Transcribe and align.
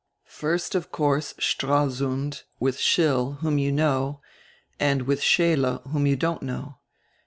"First, 0.25 0.73
of 0.73 0.91
course, 0.91 1.35
Stralsund, 1.37 2.41
with 2.59 2.79
Schill, 2.79 3.33
whom 3.41 3.59
you 3.59 3.71
know, 3.71 4.19
and 4.79 5.03
with 5.03 5.21
Scheele, 5.21 5.87
whom 5.89 6.07
you 6.07 6.15
don't 6.15 6.41
know. 6.41 6.79